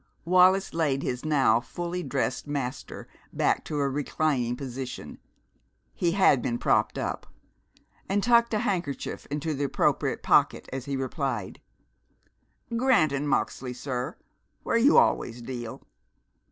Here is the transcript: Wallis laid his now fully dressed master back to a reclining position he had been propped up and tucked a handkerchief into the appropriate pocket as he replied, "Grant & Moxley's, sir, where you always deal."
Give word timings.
Wallis 0.25 0.73
laid 0.73 1.03
his 1.03 1.23
now 1.23 1.59
fully 1.59 2.01
dressed 2.01 2.47
master 2.47 3.07
back 3.31 3.63
to 3.65 3.77
a 3.77 3.87
reclining 3.87 4.55
position 4.55 5.19
he 5.93 6.13
had 6.13 6.41
been 6.41 6.57
propped 6.57 6.97
up 6.97 7.27
and 8.09 8.23
tucked 8.23 8.55
a 8.55 8.57
handkerchief 8.57 9.27
into 9.29 9.53
the 9.53 9.65
appropriate 9.65 10.23
pocket 10.23 10.67
as 10.73 10.85
he 10.85 10.97
replied, 10.97 11.61
"Grant 12.75 13.11
& 13.21 13.27
Moxley's, 13.27 13.79
sir, 13.79 14.17
where 14.63 14.75
you 14.75 14.97
always 14.97 15.39
deal." 15.43 15.83